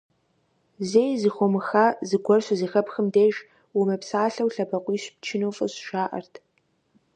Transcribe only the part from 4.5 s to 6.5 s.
лъэбакъуищ пчыну фӀыщ, жаӀэрт.